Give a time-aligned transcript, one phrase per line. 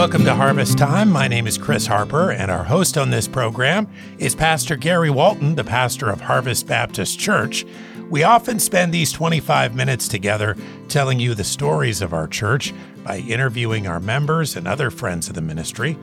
[0.00, 1.12] Welcome to Harvest Time.
[1.12, 5.56] My name is Chris Harper, and our host on this program is Pastor Gary Walton,
[5.56, 7.66] the pastor of Harvest Baptist Church.
[8.08, 10.56] We often spend these 25 minutes together
[10.88, 12.72] telling you the stories of our church
[13.04, 15.98] by interviewing our members and other friends of the ministry.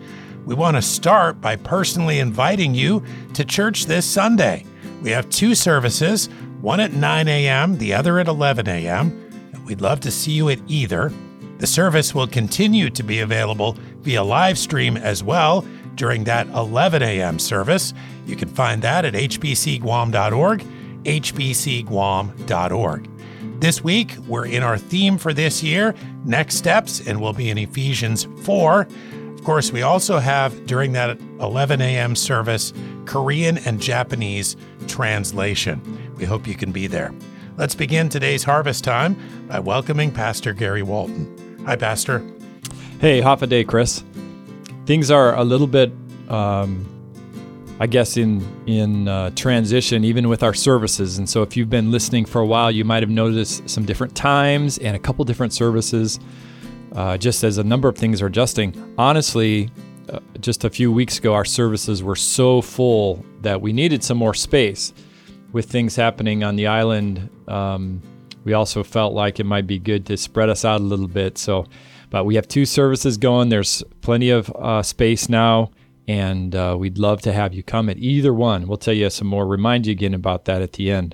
[0.46, 3.04] We want to start by personally inviting you
[3.34, 4.64] to church this Sunday.
[5.02, 6.30] We have two services,
[6.62, 9.10] one at 9 a.m., the other at 11 a.m.,
[9.54, 11.12] and we'd love to see you at either.
[11.58, 17.04] The service will continue to be available via live stream as well during that 11
[17.04, 17.38] a.m.
[17.38, 17.94] service.
[18.26, 20.64] You can find that at hbcguam.org,
[21.04, 23.10] hbcguam.org.
[23.60, 25.94] This week, we're in our theme for this year,
[26.24, 28.88] Next Steps, and we'll be in Ephesians 4.
[29.34, 32.16] Of course, we also have during that 11 a.m.
[32.16, 32.72] service
[33.04, 34.56] Korean and Japanese
[34.88, 35.82] translation.
[36.16, 37.14] We hope you can be there.
[37.58, 39.18] Let's begin today's harvest time
[39.50, 41.66] by welcoming Pastor Gary Walton.
[41.66, 42.24] Hi, Pastor.
[43.00, 44.04] Hey, Hafa Adai, Chris.
[44.88, 45.92] Things are a little bit,
[46.30, 46.84] um,
[47.80, 51.20] I guess, in in uh, transition, even with our services.
[51.20, 54.16] And so, if you've been listening for a while, you might have noticed some different
[54.16, 56.20] times and a couple different services.
[56.94, 58.74] Uh, just as a number of things are adjusting.
[58.98, 59.70] Honestly,
[60.10, 64.18] uh, just a few weeks ago, our services were so full that we needed some
[64.18, 64.92] more space.
[65.52, 68.02] With things happening on the island, um,
[68.48, 71.38] we also felt like it might be good to spread us out a little bit.
[71.38, 71.66] So,
[72.10, 73.50] but we have two services going.
[73.50, 75.72] There's plenty of uh, space now,
[76.08, 78.66] and uh, we'd love to have you come at either one.
[78.66, 81.14] We'll tell you some more, remind you again about that at the end.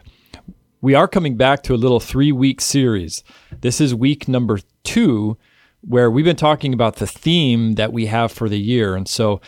[0.80, 3.23] We are coming back to a little three week series.
[3.62, 5.36] This is week number two,
[5.81, 8.95] where we've been talking about the theme that we have for the year.
[8.95, 9.42] And so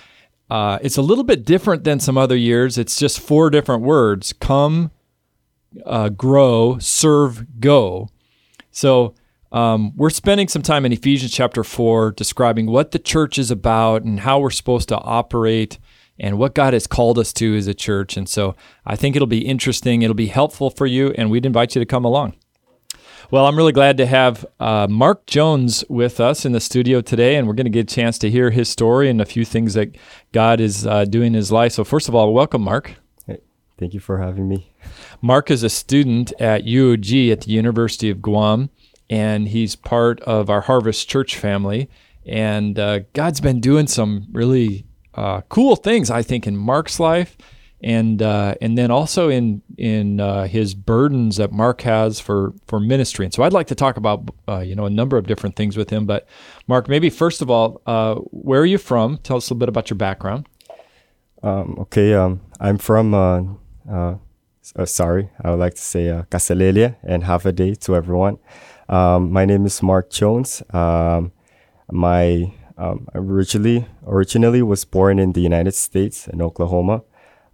[0.50, 2.80] uh, it's a little bit different than some other years.
[2.80, 4.90] It's just four different words come,
[5.86, 8.10] uh, grow, serve, go.
[8.72, 9.16] So
[9.52, 14.04] um, we're spending some time in Ephesians chapter 4 describing what the church is about
[14.04, 15.80] and how we're supposed to operate
[16.20, 18.18] and what God has called us to as a church.
[18.18, 18.56] And so
[18.86, 21.86] I think it'll be interesting, it'll be helpful for you, and we'd invite you to
[21.86, 22.36] come along.
[23.32, 27.36] Well, I'm really glad to have uh, Mark Jones with us in the studio today,
[27.36, 29.74] and we're going to get a chance to hear his story and a few things
[29.74, 29.98] that
[30.32, 31.72] God is uh, doing in his life.
[31.72, 32.96] So, first of all, welcome, Mark.
[33.78, 34.72] Thank you for having me.
[35.22, 38.70] Mark is a student at UOG at the University of Guam,
[39.10, 41.90] and he's part of our Harvest Church family.
[42.26, 47.38] And uh, God's been doing some really uh, cool things, I think, in Mark's life,
[47.82, 52.80] and uh, and then also in in uh, his burdens that Mark has for for
[52.80, 53.26] ministry.
[53.26, 55.76] And so I'd like to talk about uh, you know a number of different things
[55.78, 56.06] with him.
[56.06, 56.28] But
[56.68, 59.18] Mark, maybe first of all, uh, where are you from?
[59.20, 60.48] Tell us a little bit about your background.
[61.44, 63.14] Um, okay, um, I'm from
[63.92, 64.16] uh,
[64.86, 68.38] sorry, I would like to say uh, Kaselehlie and Hafa Adai to everyone.
[68.90, 70.64] Um, my name is Mark Jones.
[70.72, 71.32] Um,
[71.92, 77.04] my um, originally originally was born in the United States in Oklahoma,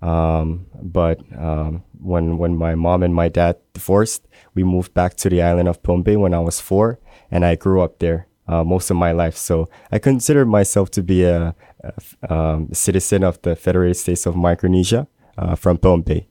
[0.01, 5.29] um, but um, when when my mom and my dad divorced, we moved back to
[5.29, 6.99] the island of Pohnpei when I was four,
[7.29, 9.35] and I grew up there uh, most of my life.
[9.35, 14.35] So I consider myself to be a, a um, citizen of the Federated States of
[14.35, 15.07] Micronesia
[15.41, 16.25] uh, from Pohnpei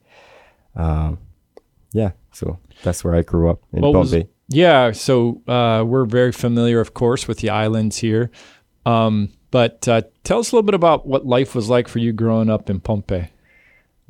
[0.75, 1.19] um,
[1.93, 3.93] yeah, so that's where I grew up in well,
[4.49, 8.31] yeah, so uh, we're very familiar, of course, with the islands here.
[8.85, 12.13] Um, but uh, tell us a little bit about what life was like for you
[12.13, 13.29] growing up in Pohnpei.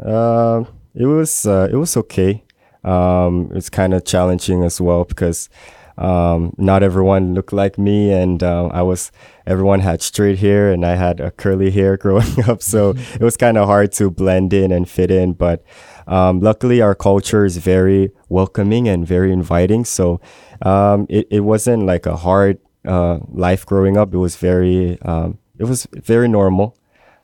[0.03, 2.43] Uh, it was uh, it was okay.
[2.85, 5.51] Um, it's kind of challenging as well because
[5.99, 9.13] um, not everyone looked like me, and uh, I was
[9.47, 13.37] everyone had straight hair, and I had a curly hair growing up, so it was
[13.37, 15.35] kind of hard to blend in and fit in.
[15.35, 15.65] But
[16.07, 19.85] um, luckily, our culture is very welcoming and very inviting.
[19.85, 20.21] So
[20.63, 24.15] um, it, it wasn't like a hard uh, life growing up.
[24.15, 26.77] It was very um, it was very normal.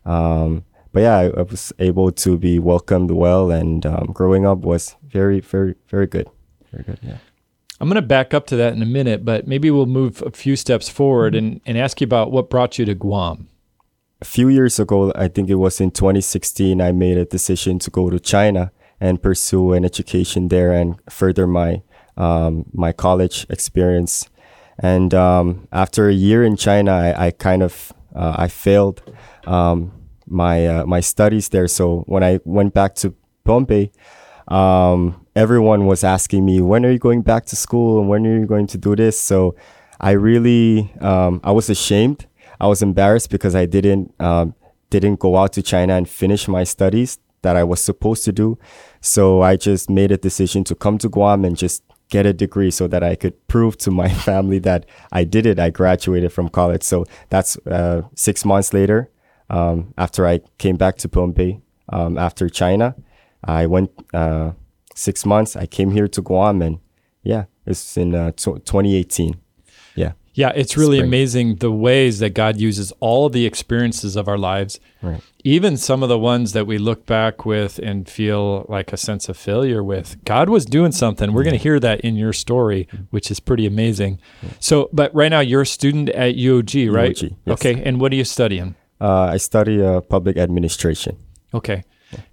[0.05, 4.59] Um, but yeah, I, I, was able to be welcomed well, and um, growing up
[4.59, 6.31] was very very very good.
[6.71, 6.99] Very good.
[7.03, 7.19] Yeah.
[7.81, 10.31] I'm going to back up to that in a minute, but maybe we'll move a
[10.31, 11.47] few steps forward mm-hmm.
[11.47, 13.49] and, and ask you about what brought you to Guam
[14.21, 17.91] a few years ago, I think it was in 2016, I made a decision to
[17.91, 21.83] go to China and pursue an education there and further my
[22.17, 24.31] um, my college experience.
[24.79, 29.03] And um, after a year in China, I, I kind of uh, I failed
[29.47, 29.93] um,
[30.27, 31.69] my uh, my studies there.
[31.69, 33.15] So when I went back to
[33.45, 33.91] Pohnpei,
[34.49, 38.01] um, everyone was asking me, "When are you going back to school?
[38.01, 39.55] And when are you going to do this?" So
[40.01, 42.27] I really um, I was ashamed.
[42.61, 44.55] I was embarrassed because I didn't um,
[44.91, 48.59] didn't go out to China and finish my studies that I was supposed to do.
[49.01, 52.71] So I just made a decision to come to Guam and just get a degree
[52.71, 55.59] so that I could prove to my family that I did it.
[55.59, 56.83] I graduated from college.
[56.83, 59.11] So that's uh, six months later.
[59.49, 61.61] Um, after I came back to Pohnpei
[61.91, 62.97] um, after China,
[63.45, 64.53] I went uh,
[64.97, 65.55] six months.
[65.57, 66.79] I came here to Guam, and
[67.23, 69.37] yeah, it's in uh, t- 2018.
[69.95, 70.13] Yeah.
[70.35, 71.09] Yeah, it's really Spring.
[71.09, 75.23] amazing the ways that God uses all the experiences of our lives, Right.
[75.45, 79.31] even some of the ones that we look back with and feel like a sense
[79.31, 80.23] of failure with.
[80.27, 81.33] God was doing something.
[81.33, 84.19] We're going to hear that in your story, which is pretty amazing.
[84.61, 87.17] So, but right now you're a student at UOG, right?
[87.17, 87.55] UOG, yes.
[87.55, 88.75] Okay, and what are you studying?
[89.01, 91.17] Uh, I study uh, public administration.
[91.55, 91.83] Okay.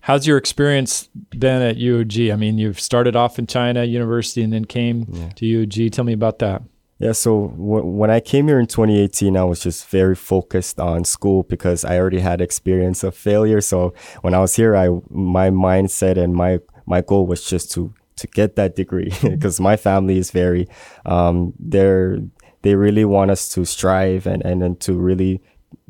[0.01, 2.31] How's your experience been at UOG?
[2.31, 5.91] I mean, you've started off in China University and then came to UOG.
[5.91, 6.61] Tell me about that.
[6.99, 11.03] Yeah, so w- when I came here in 2018, I was just very focused on
[11.03, 13.59] school because I already had experience of failure.
[13.61, 17.93] So when I was here, I my mindset and my my goal was just to
[18.17, 20.67] to get that degree because my family is very
[21.05, 22.19] um, they're
[22.61, 25.41] they really want us to strive and and, and to really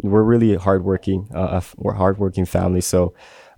[0.01, 2.81] we're really hardworking uh, we're hardworking family.
[2.81, 3.13] So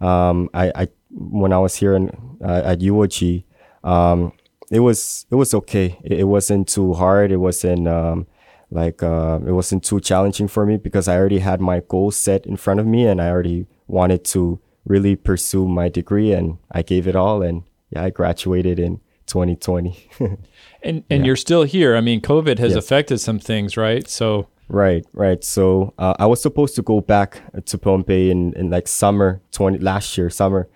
[0.06, 2.10] um, I, I when I was here in,
[2.44, 3.44] uh, at UOG.
[3.84, 4.32] Um,
[4.72, 5.98] it was it was okay.
[6.04, 7.32] It, it wasn't too hard.
[7.32, 8.28] It wasn't um,
[8.72, 12.46] like uh, it wasn't too challenging for me because I already had my goals set
[12.46, 16.82] in front of me and I already wanted to really pursue my degree and I
[16.84, 20.10] gave it all and yeah, I graduated in 2020.
[20.84, 21.96] And and you're still here.
[21.96, 22.84] I mean, COVID has Yes.
[22.84, 24.08] affected some things, right?
[24.08, 25.44] So Right, right.
[25.44, 29.78] So uh, I was supposed to go back to Pohnpei in, in like summer 20
[29.78, 30.68] last year summer,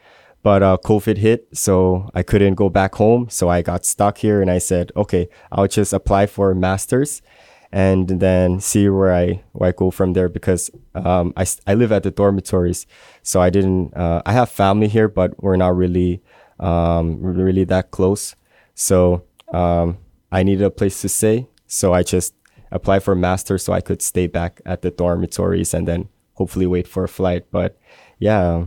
[0.44, 3.30] but uh, COVID hit, so I couldn't go back home.
[3.30, 7.22] So I got stuck here, and I said, okay, I'll just apply for a master's,
[7.72, 11.92] and then see where I where I go from there because um, I I live
[11.92, 12.86] at the dormitories,
[13.24, 13.96] so I didn't.
[13.96, 16.22] Uh, I have family here, but we're not really
[16.60, 18.36] um, really that close.
[18.76, 19.98] So um,
[20.32, 22.34] I needed a place to stay, so I just
[22.72, 26.66] applied for a master so I could stay back at the dormitories and then hopefully
[26.68, 27.46] wait for a flight.
[27.52, 27.78] But
[28.20, 28.66] yeah,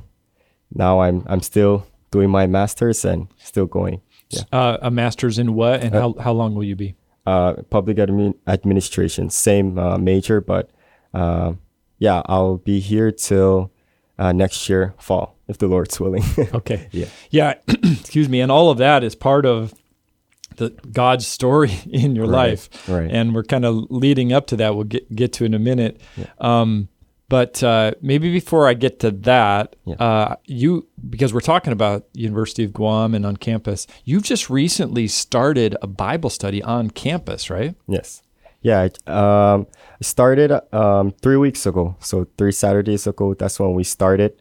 [0.75, 4.01] now I'm I'm still doing my masters and still going.
[4.31, 6.95] Yeah, uh, a master's in what and how, how long will you be?
[7.27, 10.71] uh, public admin- administration, same uh, major, but
[11.15, 11.53] uh,
[11.99, 13.71] yeah, I'll be here till
[14.19, 16.25] uh, next year fall if the Lord's willing.
[16.55, 16.89] Okay.
[16.91, 17.07] Yeah.
[17.31, 17.55] Yeah.
[17.69, 18.41] Excuse me.
[18.41, 19.73] And all of that is part of
[20.63, 22.89] the God's story in your Right, life.
[22.89, 23.11] right.
[23.11, 24.75] And we're kind of leading up to that.
[24.75, 26.01] We'll get, get to in a minute.
[26.39, 26.89] Um,
[27.29, 29.95] but uh, maybe before I get to that, Yeah.
[29.95, 35.09] uh, you because we're talking about University of Guam and on campus, you've just recently
[35.09, 37.75] started a Bible study on campus, right?
[37.89, 38.23] Yes.
[38.61, 38.87] Yeah.
[39.07, 39.67] I, um,
[40.03, 41.97] started um, three weeks ago.
[42.01, 44.33] So three Saturdays ago, that's when we started.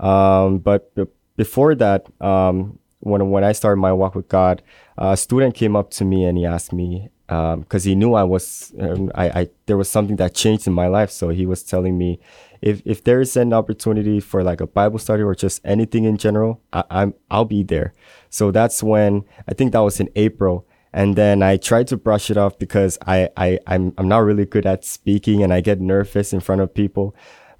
[0.00, 4.62] Um, but b- before that, um, when when I started my walk with God,
[4.96, 8.72] a student came up to me and he asked me because he knew I was
[8.78, 11.10] um, I, I there was something that changed in my life.
[11.10, 12.20] So he was telling me
[12.60, 16.16] if if there is an opportunity for like a Bible study or just anything in
[16.16, 17.92] general, I, I'm I'll be there.
[18.30, 22.30] So that's when I think that was in April and then I tried to brush
[22.30, 25.80] it off because I, I I'm I'm not really good at speaking and I get
[25.80, 27.14] nervous in front of people.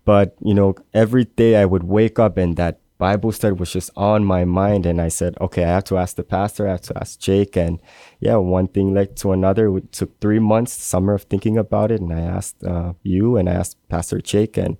[0.05, 3.91] But you know, every day I would wake up and that Bible study was just
[3.97, 6.87] on my mind, and I said, okay, I have to ask the pastor, I have
[6.91, 7.81] to ask Jake, and
[8.21, 9.77] yeah, one thing led to another.
[9.77, 13.49] It took three months, summer of thinking about it, and I asked uh, you and
[13.49, 14.77] I asked Pastor Jake, and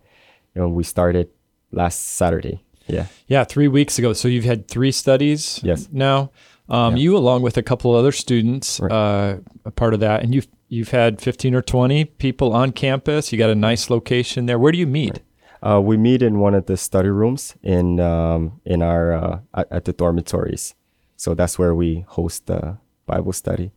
[0.55, 1.27] you know, we started
[1.73, 2.63] last Saturday.
[2.87, 4.13] Yeah, Yeah, three weeks ago.
[4.13, 5.89] So you've had three studies Yes.
[5.91, 6.31] now.
[6.69, 10.49] Um, You, along with a couple other students, uh, a part of that, and you've
[10.69, 13.33] you've had fifteen or twenty people on campus.
[13.33, 14.59] You got a nice location there.
[14.59, 15.21] Where do you meet?
[15.63, 19.71] Uh, we meet in one of the study rooms in um, in our uh, at,
[19.71, 20.75] at the dormitories.
[21.17, 23.71] So that's where we host the Bible study.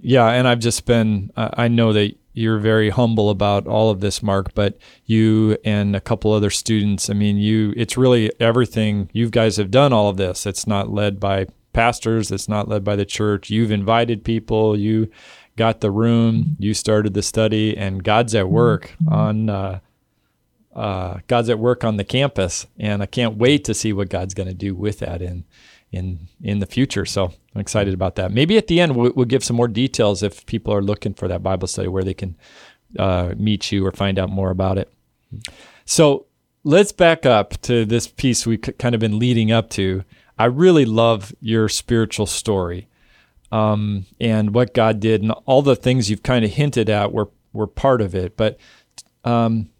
[0.00, 1.30] Yeah, and I've just been.
[1.36, 4.54] Uh, I know that you're very humble about all of this, Mark.
[4.54, 7.10] But you and a couple other students.
[7.10, 7.74] I mean, you.
[7.76, 9.10] It's really everything.
[9.12, 10.46] You guys have done all of this.
[10.46, 12.30] It's not led by pastors.
[12.30, 13.50] It's not led by the church.
[13.50, 14.78] You've invited people.
[14.78, 15.10] You
[15.56, 16.56] got the room.
[16.60, 19.50] You started the study, and God's at work on.
[19.50, 19.80] Uh,
[20.74, 24.34] uh, God's at work on the campus, and I can't wait to see what God's
[24.34, 25.44] going to do with that in
[25.92, 27.04] in in the future.
[27.04, 28.32] So I'm excited about that.
[28.32, 31.28] Maybe at the end we'll, we'll give some more details if people are looking for
[31.28, 32.36] that Bible study where they can
[32.98, 34.92] uh, meet you or find out more about it.
[35.84, 36.26] So
[36.64, 40.04] let's back up to this piece we've kind of been leading up to.
[40.36, 42.88] I really love your spiritual story
[43.52, 47.28] um, and what God did, and all the things you've kind of hinted at were
[47.52, 48.36] were part of it.
[48.36, 48.58] But
[49.24, 49.70] um,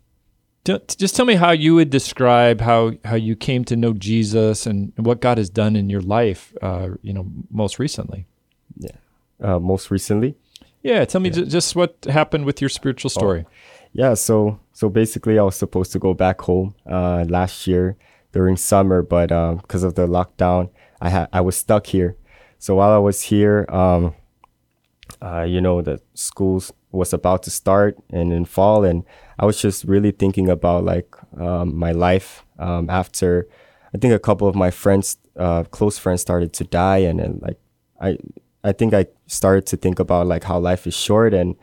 [0.65, 4.93] just tell me how you would describe how how you came to know Jesus and
[4.97, 6.55] what God has done in your life.
[6.63, 8.27] Uh, you know, most recently.
[8.77, 8.91] Yeah.
[9.41, 10.37] uh, most recently.
[10.83, 13.47] Yeah, tell me j- just what happened with your spiritual story.
[13.93, 17.97] Yeah, so so basically, I was supposed to go back home uh, last year
[18.33, 19.29] during summer, but
[19.63, 22.17] because of the lockdown, I had I was stuck here.
[22.59, 24.15] So while I was here, um,
[25.23, 29.05] uh, you know, the schools was about to start and in fall, and
[29.39, 33.49] I was just really thinking about like um, my life um, after.
[33.95, 37.43] I think a couple of my friends, uh, close friends, started to die, and, and
[37.43, 37.59] like
[38.01, 38.19] I,
[38.63, 41.57] I think I started to think about like how life is short, and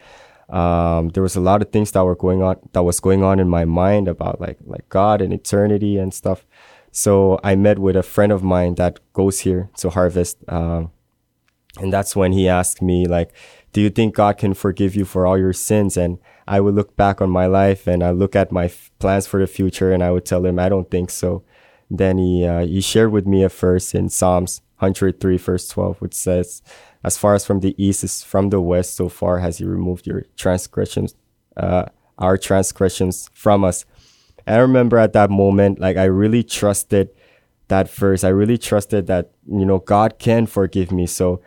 [0.50, 3.40] um, there was a lot of things that were going on that was going on
[3.40, 6.46] in my mind about like like God and eternity and stuff.
[6.92, 10.92] So I met with a friend of mine that goes here to Harvest, um,
[11.80, 13.32] and that's when he asked me like,
[13.74, 16.96] "Do you think God can forgive you for all your sins?" And I would look
[16.96, 20.04] back on my life and I look at my f- plans for the future, and
[20.04, 21.44] I would tell him, "I don't think so."
[21.90, 26.14] Then he uh, he shared with me a verse in Psalms 103 verse 12, which
[26.14, 26.62] says,
[27.04, 30.08] "As far as from the east is from the west, so far has He removed
[30.08, 31.16] your transgressions,
[31.58, 31.86] uh,
[32.18, 33.86] our transgressions from us."
[34.46, 37.10] And I remember at that moment, like I really trusted
[37.68, 38.24] that verse.
[38.24, 41.08] I really trusted that you know God can forgive me.
[41.08, 41.42] So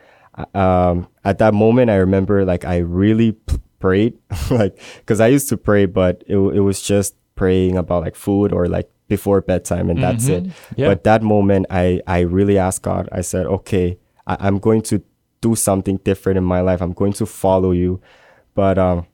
[0.55, 4.19] um, at that moment, I remember like I really p- prayed,
[4.51, 8.53] like because I used to pray, but it it was just praying about like food
[8.53, 10.47] or like before bedtime and that's it.
[10.77, 10.89] Yeah.
[10.89, 13.09] But that moment, I I really asked God.
[13.13, 15.03] I said, okay, I, I'm going to
[15.41, 16.81] do something different in my life.
[16.81, 18.01] I'm going to follow you.
[18.55, 19.07] But um,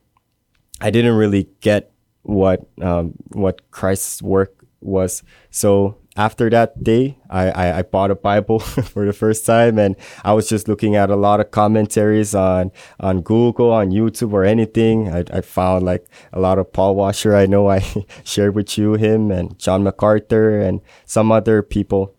[0.79, 1.91] I didn't really get
[2.23, 5.23] what um, what Christ's work was.
[5.49, 8.59] So after that day, I, I, I bought a Bible
[8.93, 12.71] for the first time, and I was just looking at a lot of commentaries on
[12.99, 15.09] on Google, on YouTube, or anything.
[15.09, 17.35] I, I found like a lot of Paul Washer.
[17.35, 17.79] I know I
[18.23, 22.13] shared with you him and John MacArthur and some other people.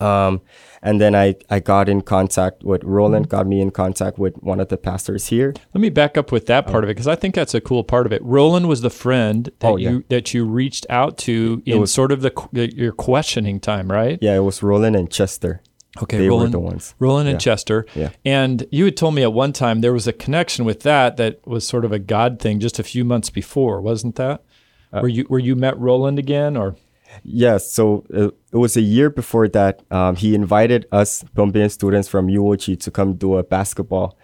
[0.00, 0.42] Um,
[0.82, 4.60] and then I, I got in contact with Roland, got me in contact with one
[4.60, 5.54] of the pastors here.
[5.74, 7.84] Let me back up with that part of it because I think that's a cool
[7.84, 8.22] part of it.
[8.22, 9.90] Roland was the friend that Oh, yeah.
[9.90, 13.90] you that you reached out to in was- sort of the qu- your questioning time,
[13.90, 14.18] right?
[14.20, 15.60] Yeah, it was Roland and Chester.
[16.02, 16.94] Okay, They Roland, were the ones.
[17.00, 17.84] Roland and Chester.
[17.96, 18.10] Yeah.
[18.24, 21.44] And you had told me at one time there was a connection with that that
[21.44, 24.44] was sort of a God thing just a few months before, wasn't that?
[24.92, 26.76] Uh, where you where you met Roland again, or
[27.22, 29.82] Yes, so uh, it was a year before that.
[29.90, 34.18] Um, he invited us Pohnpeian students from UOG to come do a basketball.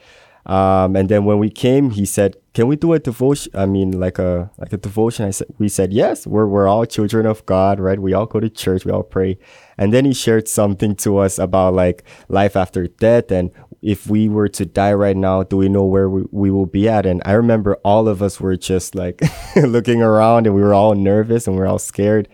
[0.46, 3.50] Um, and then when we came, he said, "Can we do a devotion?
[3.54, 6.26] I mean, like a like a devotion." I said, "We said yes.
[6.26, 7.98] We're we're all children of God, right?
[7.98, 8.84] We all go to church.
[8.84, 9.38] We all pray."
[9.78, 13.50] And then he shared something to us about like life after death and
[13.84, 16.88] if we were to die right now, do we know where we, we will be
[16.88, 17.04] at?
[17.04, 19.20] And I remember all of us were just like
[19.56, 22.26] looking around and we were all nervous and we were all scared.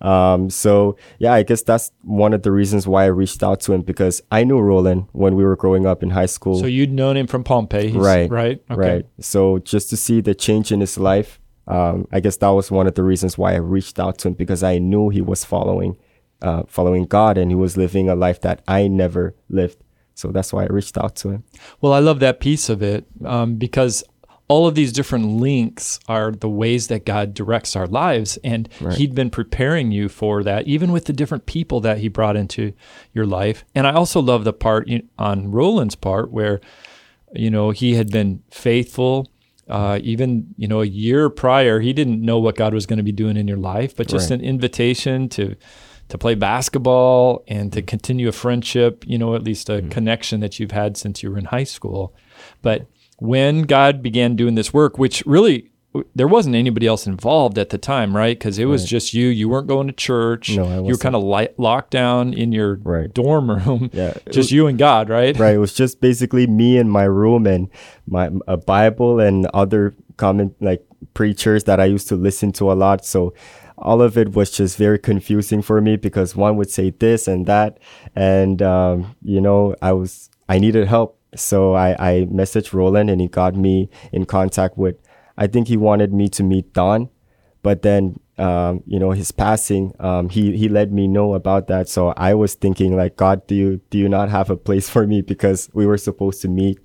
[0.00, 3.72] Um, so yeah, I guess that's one of the reasons why I reached out to
[3.72, 6.58] him because I knew Roland when we were growing up in high school.
[6.58, 8.80] so you'd known him from Pohnpei, right, Right, okay.
[8.80, 9.06] right.
[9.20, 12.86] So just to see the change in his life, um, I guess that was one
[12.86, 15.96] of the reasons why I reached out to him because I knew he was following,
[16.42, 19.76] uh, following God and he was living a life that I never lived.
[20.14, 21.44] So that's why I reached out to him.
[21.80, 24.02] Well, I love that piece of it um, because
[24.50, 28.36] all of these different links are the ways that God directs our lives.
[28.42, 32.36] And He'd been preparing you for that, even with the different people that He brought
[32.36, 32.72] into
[33.12, 33.64] your life.
[33.76, 36.60] And I also love the part on Roland's part where,
[37.32, 39.30] you know, he had been faithful.
[39.68, 43.04] Uh, even you know a year prior, he didn't know what God was going to
[43.04, 44.40] be doing in your life, but just Right.
[44.40, 45.54] an invitation to
[46.08, 50.58] to play basketball and to continue a friendship, you know, at least a connection that
[50.58, 52.12] you've had since you were in high school.
[52.62, 52.88] But
[53.20, 55.70] when God began doing this work, which really
[56.14, 58.38] there wasn't anybody else involved at the time, right?
[58.38, 59.26] Because it was just you.
[59.26, 60.54] You weren't going to church.
[60.56, 60.86] No, I wasn't.
[60.86, 63.12] you were kind of li- locked down in your Right.
[63.12, 63.90] dorm room.
[63.92, 65.36] Yeah, just was- you and God, right?
[65.38, 65.54] right.
[65.54, 67.68] It was just basically me and my room and
[68.06, 72.74] my a Bible and other common like preachers that I used to listen to a
[72.74, 73.04] lot.
[73.04, 73.34] So
[73.76, 77.46] all of it was just very confusing for me because one would say this and
[77.46, 77.78] that,
[78.14, 81.16] and um, you know I was I needed help.
[81.34, 84.96] So I, I messaged Roland and he got me in contact with.
[85.36, 87.08] I think he wanted me to meet Don,
[87.62, 91.90] but then um, you know his passing um, he he let me know about that
[91.90, 95.06] so i was thinking like god do you do you not have a place for
[95.06, 96.78] me because we were supposed to meet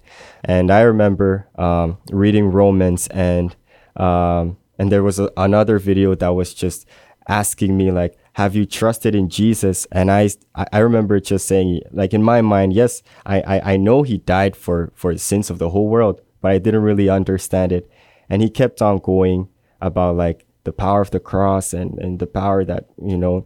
[0.44, 3.56] and i remember um, reading romans and
[3.96, 6.86] um, and there was a, another video that was just
[7.30, 10.30] asking me like have you trusted in jesus and i
[10.72, 14.56] i remember just saying like in my mind yes i i, I know he died
[14.56, 17.90] for for the sins of the whole world but i didn't really understand it
[18.30, 19.50] and he kept on going
[19.82, 23.46] about like the power of the cross and, and the power that you know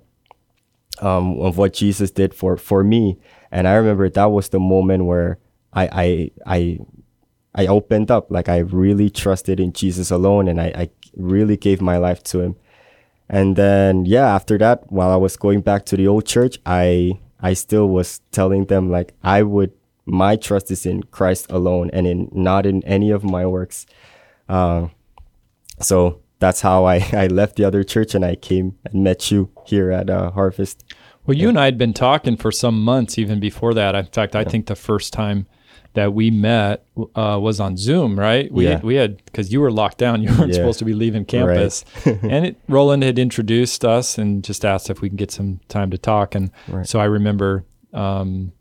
[1.01, 3.17] um, of what Jesus did for for me.
[3.51, 5.39] And I remember that was the moment where
[5.74, 6.79] I I I
[7.55, 8.31] I opened up.
[8.31, 12.41] Like I really trusted in Jesus alone, and I, I really gave my life to
[12.41, 12.55] Him.
[13.29, 17.19] And then yeah, after that, while I was going back to the old church, I
[17.39, 19.71] I still was telling them like I would
[20.05, 23.86] my trust is in Christ alone and in not in any of my works.
[24.48, 24.88] Uh,
[25.79, 29.51] so that's how I, I left the other church and I came and met you
[29.65, 30.83] here at uh, Harvest.
[31.25, 33.93] Well, you and I had been talking for some months even before that.
[33.93, 35.45] In fact, I think the first time
[35.93, 38.51] that we met uh, was on Zoom, right?
[38.51, 38.72] We Yeah.
[38.72, 40.55] had, we had because you were locked down, you weren't Yeah.
[40.55, 45.01] supposed to be leaving campus, and it, Roland had introduced us and just asked if
[45.01, 46.88] we can get some time to talk, and Right.
[46.88, 47.65] so I remember.
[47.93, 48.51] Um,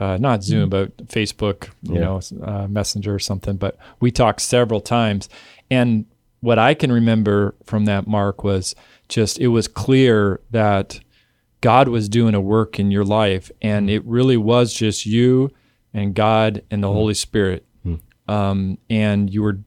[0.00, 2.00] uh, not Zoom, but Facebook, you Yeah.
[2.00, 3.56] know, uh, Messenger or something.
[3.56, 5.28] But we talked several times,
[5.70, 6.06] and
[6.40, 8.74] what I can remember from that, Mark, was
[9.08, 10.98] just it was clear that
[11.60, 15.50] God was doing a work in your life, and it really was just you
[15.94, 17.64] and God and the Holy Spirit.
[18.28, 19.58] Um, and you were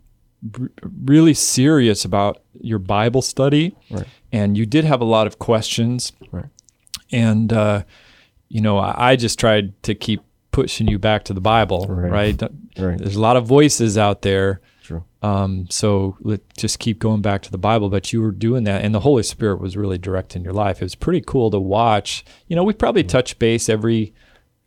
[1.04, 4.08] really serious about your Bible study, Right.
[4.32, 6.14] and you did have a lot of questions.
[6.32, 6.46] Right.
[7.12, 7.84] And uh,
[8.48, 12.38] you know, I, I just tried to keep pushing you back to the Bible, Right.
[12.38, 12.50] right?
[12.76, 14.62] There's a lot of voices out there.
[14.84, 15.04] True.
[15.22, 17.90] Um, so let just keep going back to the Bible.
[17.90, 20.78] But you were doing that, and the Holy Spirit was really directing your life.
[20.82, 22.24] It was pretty cool to watch.
[22.48, 24.14] You know, we probably touch base every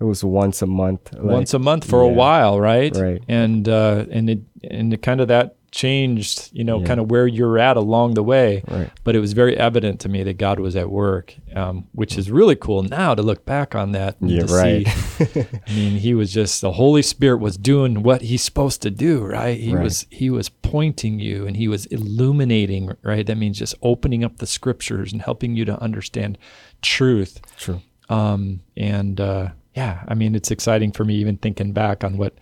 [0.00, 1.12] It was once a month.
[1.12, 2.94] like- once a month for a while, right?
[2.96, 3.22] Right.
[3.28, 4.40] And uh, and it
[4.70, 6.86] and it kind of that changed, you know, Yeah.
[6.86, 8.62] kind of where you're at along the way.
[8.68, 8.90] Right.
[9.04, 12.30] But it was very evident to me that God was at work, um, which is
[12.30, 14.16] really cool now to look back on that.
[14.20, 14.88] And Yeah, to right.
[14.88, 18.90] See, I mean, he was just the Holy Spirit was doing what he's supposed to
[18.90, 19.60] do, right?
[19.60, 19.82] He Right.
[19.84, 23.26] was he was pointing you and he was illuminating, right?
[23.26, 26.38] That means just opening up the scriptures and helping you to understand
[26.82, 27.40] truth.
[27.58, 27.82] True.
[28.08, 32.34] Um, and uh, yeah, I mean, it's exciting for me even thinking back on what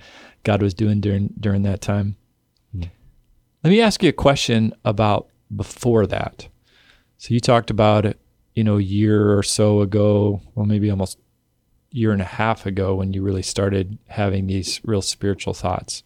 [0.45, 2.17] God was doing during during that time.
[2.75, 6.49] Let me ask you a question about before that.
[7.19, 8.21] So you talked about it,
[8.55, 11.19] you know, a year or so ago, well, maybe almost
[11.93, 16.05] a year and a half ago when you really started having these real spiritual thoughts.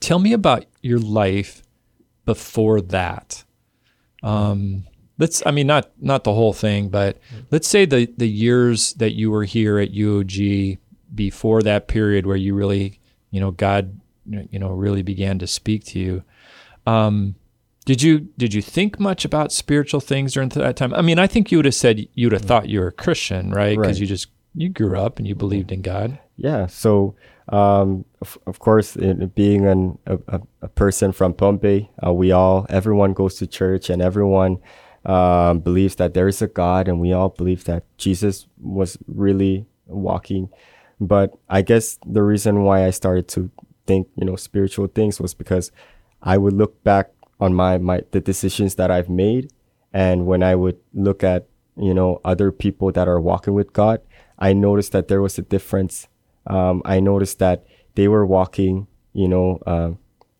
[0.00, 1.62] Tell me about your life
[2.24, 3.44] before that.
[4.22, 4.86] Um,
[5.18, 7.18] let's, I mean, not not the whole thing, but
[7.50, 10.78] let's say the the years that you were here at UOG
[11.14, 13.00] before that period where you really,
[13.30, 16.22] you know, God, you know, really began to speak to you.
[16.86, 17.36] Um,
[17.84, 20.92] did you did you think much about spiritual things during that time?
[20.94, 22.92] I mean, I think you would have said you would have thought you were a
[22.92, 23.76] Christian, right?
[23.76, 24.00] Because Right.
[24.00, 26.18] you just you grew up and you believed in God.
[26.36, 26.66] Yeah.
[26.66, 27.14] So,
[27.48, 32.66] um, of, of course, in, being an, a, a, person from Pohnpei, uh, we all,
[32.68, 34.58] everyone goes to church and everyone
[35.06, 39.66] um, believes that there is a God, and we all believe that Jesus was really
[39.86, 40.50] walking.
[41.00, 43.50] But I guess the reason why I started to
[43.86, 45.70] think, you know, spiritual things was because
[46.22, 49.52] I would look back on my, my the decisions that I've made,
[49.92, 54.00] and when I would look at, you know, other people that are walking with God,
[54.38, 56.08] I noticed that there was a difference
[56.46, 59.90] um, I noticed that they were walking, you know, uh,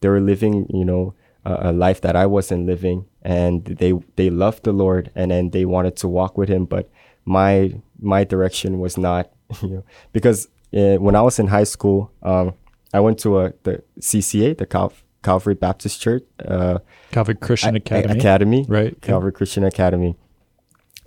[0.00, 4.31] they were living, you know, a, a life that I wasn't living, and they they
[4.31, 6.65] loved the Lord, and then they wanted to walk with Him.
[6.65, 6.89] But
[7.25, 9.25] my my direction was not,
[9.62, 12.55] you know, because uh, when I was in high school, um,
[12.95, 16.79] I went to a the CCA, the Cal- Calvary Baptist Church uh,
[17.11, 18.19] Calvary Christian a- Academy.
[18.21, 18.95] Academy, Right.
[19.03, 20.15] Calvary Christian Academy.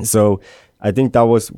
[0.04, 0.42] So
[0.82, 1.52] I think that was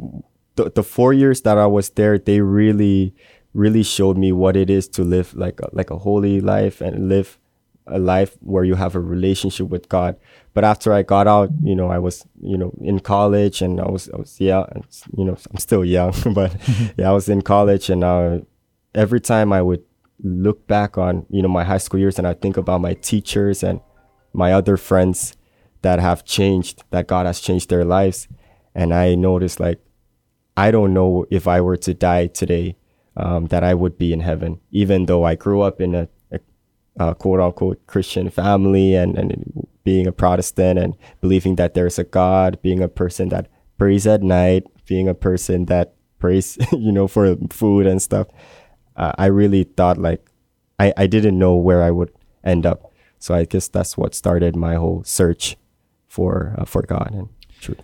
[0.55, 2.17] the, the four years that I was there.
[2.19, 3.13] They really,
[3.53, 7.09] really showed me what it is to live like a, like a holy life and
[7.09, 7.37] live
[7.91, 10.15] a life where you have a relationship with God.
[10.53, 13.89] But after I got out, you know, I was, you know, in college and I
[13.89, 14.65] was, I was, yeah,
[15.17, 16.55] you know, I'm still young, but
[16.97, 18.39] yeah, I was in college and uh,
[18.93, 19.83] every time I would
[20.23, 23.63] look back on, you know, my high school years and I think about my teachers
[23.63, 23.81] and
[24.33, 25.35] my other friends
[25.81, 28.27] that have changed, that God has changed their lives.
[28.75, 29.79] And I noticed like,
[30.55, 32.77] I don't know if I were to die today,
[33.17, 36.07] um, that I would be in heaven, even though I grew up in a,
[36.99, 42.03] a quote unquote Christian family and, and being a Protestant and believing that there's a
[42.03, 47.07] God, being a person that prays at night, being a person that prays, you know,
[47.07, 48.27] for food and stuff.
[48.95, 50.29] Uh, I really thought like,
[50.79, 52.11] I, I didn't know where I would
[52.43, 52.91] end up.
[53.19, 55.55] So I guess that's what started my whole search
[56.07, 57.81] for, uh, for God and truth.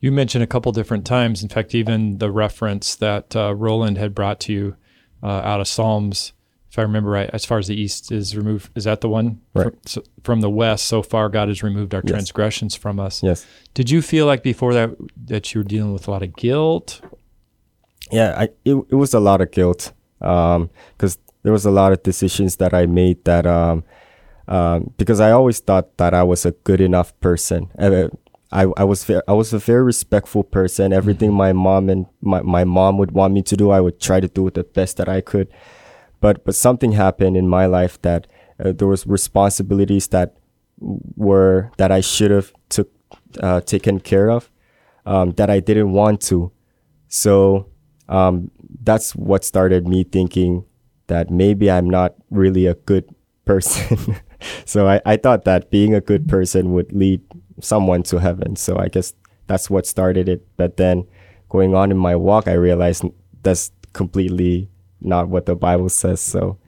[0.00, 1.42] You mentioned a couple different times.
[1.42, 4.76] In fact, even the reference that uh, Roland had brought to you
[5.22, 6.32] uh, out of Psalms,
[6.76, 9.40] if I remember right, as far as the east is removed, is that the one?
[9.54, 9.64] Right.
[9.64, 12.10] From, so, from the west, so far God has removed our Yes.
[12.10, 13.22] transgressions from us.
[13.22, 13.46] Yes.
[13.72, 14.90] Did you feel like before that
[15.24, 17.00] that you were dealing with a lot of guilt?
[18.12, 22.02] yeah I, it, it was a lot of guilt because there was a lot of
[22.02, 23.82] decisions that I made that um,
[24.46, 27.70] um, because I always thought that I was a good enough person.
[27.78, 28.08] Uh,
[28.52, 30.92] I, I was I was a very respectful person.
[30.92, 34.20] Everything my mom and my, my mom would want me to do, I would try
[34.20, 35.48] to do the best that I could.
[36.20, 38.26] But but something happened in my life that
[38.62, 40.36] uh, there was responsibilities that
[40.78, 42.90] were that I should have took
[43.40, 44.50] uh, taken care of
[45.04, 46.52] um, that I didn't want to.
[47.08, 47.68] So
[48.08, 48.50] um,
[48.82, 50.64] that's what started me thinking
[51.06, 54.16] that maybe I'm not really a good person.
[54.64, 57.20] so I, I thought that being a good person would lead
[57.60, 58.56] someone to heaven.
[58.56, 59.14] So I guess
[59.46, 60.46] that's what started it.
[60.56, 61.06] But then
[61.48, 63.04] going on in my walk, I realized
[63.42, 64.68] that's completely
[65.00, 66.20] not what the Bible says.
[66.20, 66.58] So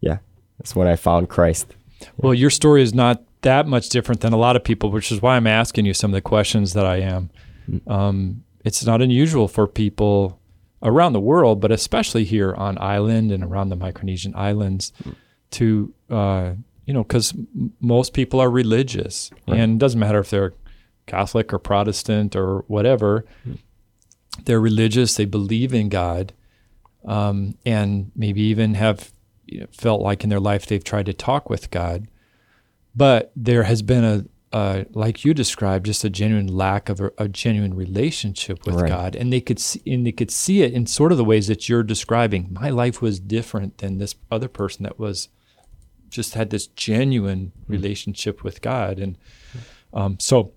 [0.00, 0.18] yeah,
[0.58, 1.74] that's when I found Christ.
[2.16, 5.22] Well, your story is not that much different than a lot of people, which is
[5.22, 7.30] why I'm asking you some of the questions that I am.
[7.86, 10.38] Um, it's not unusual for people
[10.82, 14.92] around the world, but especially here on island and around the Micronesian islands,
[15.52, 16.52] to uh,
[16.84, 20.52] you know, because m- most people are religious, and it doesn't matter if they're
[21.06, 23.24] Catholic or Protestant or whatever.
[24.44, 25.14] They're religious.
[25.16, 26.32] They believe in God,
[27.06, 29.12] um, and maybe even have
[29.46, 32.08] you know, felt like in their life they've tried to talk with God,
[32.94, 37.12] but there has been a, a like you described, just a genuine lack of a,
[37.16, 38.88] a genuine relationship with Right.
[38.88, 41.46] God, and they could see, and they could see it in sort of the ways
[41.46, 42.48] that you're describing.
[42.50, 45.28] My life was different than this other person that was
[46.08, 49.16] just had this genuine relationship with God, and
[49.94, 50.52] um, so.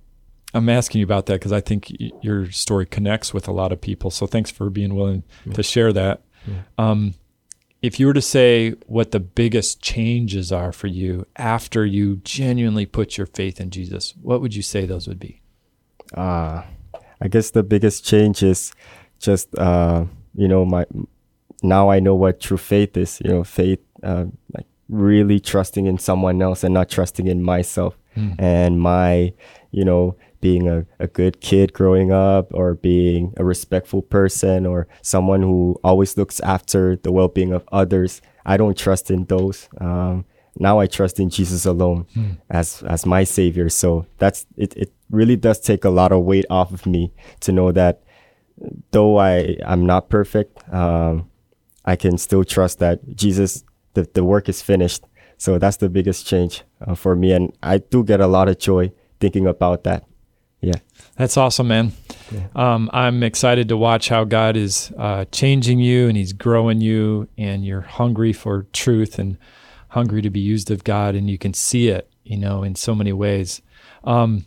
[0.51, 3.79] I'm asking you about that because I think your story connects with a lot of
[3.79, 4.09] people.
[4.09, 5.21] So thanks for being willing
[5.53, 6.23] to share that.
[6.77, 7.13] Um,
[7.81, 12.85] if you were to say what the biggest changes are for you after you genuinely
[12.85, 15.41] put your faith in Jesus, what would you say those would be?
[16.13, 16.63] Uh,
[17.21, 18.73] I guess the biggest change is
[19.19, 20.85] just uh, you know my
[21.61, 23.21] now I know what true faith is.
[23.23, 27.97] You know, faith uh, like really trusting in someone else and not trusting in myself
[28.39, 29.33] and my
[29.71, 34.87] you know being a, a good kid growing up or being a respectful person or
[35.01, 39.69] someone who always looks after the well-being of others i don't trust in those.
[39.79, 40.25] Um,
[40.57, 42.05] now i trust in jesus alone
[42.49, 43.69] as as my savior.
[43.69, 47.51] So that's it, it really does take a lot of weight off of me to
[47.51, 48.01] know that
[48.91, 51.29] though i i'm not perfect um,
[51.85, 55.03] i can still trust that jesus the, the work is finished.
[55.37, 57.31] So that's the biggest change uh, for me.
[57.31, 60.05] And i do get a lot of joy thinking about that
[60.61, 60.79] yeah
[61.15, 61.91] That's awesome, man.
[62.55, 67.27] Um, I'm excited to watch how God is uh, changing you and He's growing you,
[67.37, 69.37] and you're hungry for truth and
[69.89, 72.95] hungry to be used of God, and you can see it, you know, in so
[72.95, 73.61] many ways.
[74.03, 74.45] Um,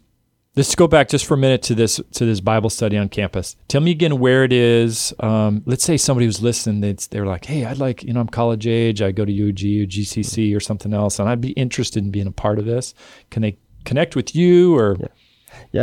[0.56, 3.56] let's go back just for a minute to this to this Bible study on campus.
[3.68, 5.12] Tell me again where it is.
[5.20, 8.66] Um, let's say somebody who's listening, they're like, "Hey, I'd like, you know, I'm college
[8.66, 9.02] age.
[9.02, 12.26] I go to UG or GCC or something else, and I'd be interested in being
[12.26, 12.94] a part of this.
[13.30, 15.06] Can they connect with you or?" Yeah,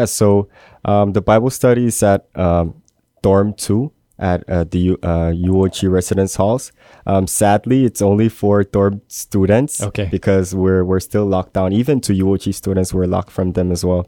[0.06, 0.50] so
[0.86, 2.82] um, the Bible study is at um,
[3.22, 6.72] dorm two at uh, the uh, UOG residence halls.
[7.08, 9.82] Um, sadly, it's only for dorm students.
[9.82, 10.08] Okay.
[10.12, 11.74] Because we're we're still locked down.
[11.74, 14.08] Even to UOG students, we're locked from them as well.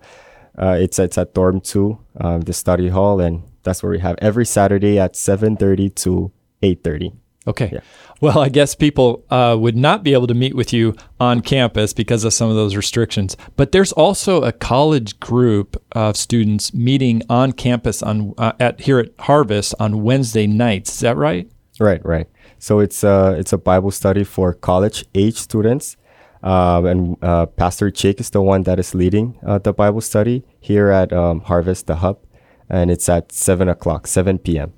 [0.58, 4.17] Uh, it's it's at dorm two, um, the study hall, and that's where we have
[4.22, 7.13] every Saturday at seven thirty to eight thirty.
[7.48, 7.70] Okay.
[7.74, 7.80] Yeah.
[8.22, 11.92] Well, I guess people uh, would not be able to meet with you on campus
[11.92, 13.36] because of some of those restrictions.
[13.56, 19.00] But there's also a college group of students meeting on campus on uh, at here
[19.00, 20.94] at Harvest on Wednesday nights.
[20.94, 21.50] Is that right?
[21.80, 22.28] Right, right.
[22.60, 25.98] So it's uh it's a Bible study for college age students,
[26.44, 30.44] um, and uh, Pastor Jake is the one that is leading uh, the Bible study
[30.60, 32.20] here at um, Harvest the Hub,
[32.70, 34.74] and it's at seven o'clock, seven p.m.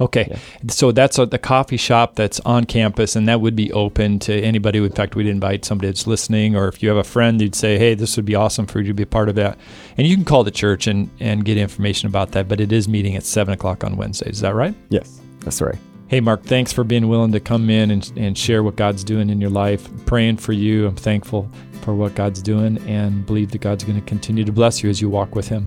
[0.00, 0.38] Okay.
[0.68, 4.40] So that's at the coffee shop that's on campus, and that would be open to
[4.40, 4.78] anybody.
[4.78, 7.78] In fact, we'd invite somebody that's listening, or if you have a friend, you'd say,
[7.78, 9.58] hey, this would be awesome for you to be a part of that.
[9.96, 12.88] And you can call the church and, and get information about that, but it is
[12.88, 14.34] meeting at 7 o'clock on Wednesdays.
[14.34, 14.74] Is that right?
[14.88, 15.78] Yes, that's right.
[16.06, 19.28] Hey, Mark, thanks for being willing to come in and, and share what God's doing
[19.28, 19.86] in your life.
[19.88, 20.86] I'm praying for you.
[20.86, 21.50] I'm thankful
[21.82, 25.02] for what God's doing and believe that God's going to continue to bless you as
[25.02, 25.66] you walk with Him.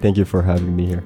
[0.00, 1.04] Thank you for having me here.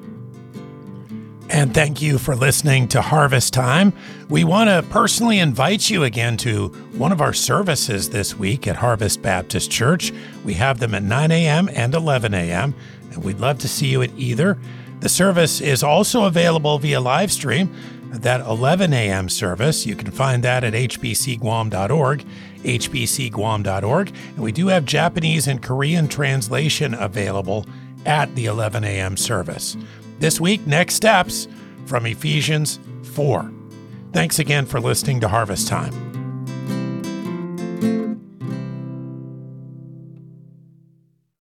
[1.52, 3.92] And thank you for listening to Harvest Time.
[4.30, 8.76] We want to personally invite you again to one of our services this week at
[8.76, 10.14] Harvest Baptist Church.
[10.46, 11.68] We have them at 9 a.m.
[11.74, 12.74] and 11 a.m.,
[13.10, 14.58] and we'd love to see you at either.
[15.00, 17.70] The service is also available via live stream.
[18.12, 19.28] That 11 a.m.
[19.28, 22.24] service, you can find that at hbcguam.org,
[22.62, 24.08] hbcguam.org.
[24.08, 27.66] And we do have Japanese and Korean translation available
[28.06, 29.18] at the 11 a.m.
[29.18, 29.76] service.
[30.22, 31.48] This week, next steps
[31.84, 33.50] from Ephesians 4.
[34.12, 36.11] Thanks again for listening to Harvest Time.